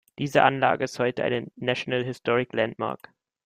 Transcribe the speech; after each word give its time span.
Diese 0.17 0.41
Anlage 0.41 0.85
ist 0.85 0.97
heute 0.97 1.23
eine 1.23 1.45
National 1.57 2.03
Historic 2.03 2.53
Landmark. 2.53 3.13